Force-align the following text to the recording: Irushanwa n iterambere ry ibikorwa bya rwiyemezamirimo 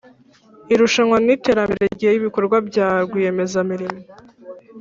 Irushanwa 0.73 1.17
n 1.25 1.27
iterambere 1.35 1.83
ry 1.95 2.03
ibikorwa 2.17 2.57
bya 2.67 2.87
rwiyemezamirimo 3.05 3.99